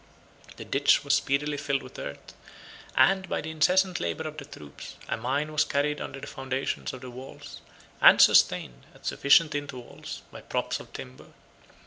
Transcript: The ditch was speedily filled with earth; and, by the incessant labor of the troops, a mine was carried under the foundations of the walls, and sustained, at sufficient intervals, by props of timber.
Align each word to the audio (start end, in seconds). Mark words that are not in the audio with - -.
The 0.57 0.65
ditch 0.65 1.03
was 1.03 1.13
speedily 1.13 1.57
filled 1.57 1.83
with 1.83 1.99
earth; 1.99 2.33
and, 2.97 3.29
by 3.29 3.39
the 3.39 3.51
incessant 3.51 3.99
labor 3.99 4.23
of 4.27 4.37
the 4.37 4.45
troops, 4.45 4.95
a 5.07 5.15
mine 5.15 5.51
was 5.51 5.63
carried 5.63 6.01
under 6.01 6.19
the 6.19 6.25
foundations 6.25 6.91
of 6.91 7.01
the 7.01 7.11
walls, 7.11 7.61
and 8.01 8.19
sustained, 8.19 8.87
at 8.95 9.05
sufficient 9.05 9.53
intervals, 9.53 10.23
by 10.31 10.41
props 10.41 10.79
of 10.79 10.91
timber. 10.91 11.33